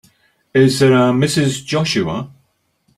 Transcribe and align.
Is 0.55 0.79
there 0.79 0.93
a 0.93 1.11
Mrs. 1.11 1.63
Joshua? 1.63 2.31